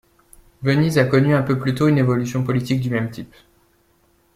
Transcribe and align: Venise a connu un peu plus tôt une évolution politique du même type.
Venise 0.63 0.97
a 0.99 1.05
connu 1.05 1.35
un 1.35 1.43
peu 1.43 1.59
plus 1.59 1.75
tôt 1.75 1.87
une 1.87 1.99
évolution 1.99 2.43
politique 2.43 2.81
du 2.81 2.89
même 2.89 3.11
type. 3.11 3.35